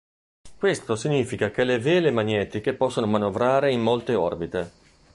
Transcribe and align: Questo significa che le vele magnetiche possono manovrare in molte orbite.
Questo 0.57 0.95
significa 0.95 1.51
che 1.51 1.63
le 1.63 1.77
vele 1.77 2.09
magnetiche 2.09 2.73
possono 2.73 3.05
manovrare 3.05 3.71
in 3.71 3.81
molte 3.81 4.15
orbite. 4.15 4.71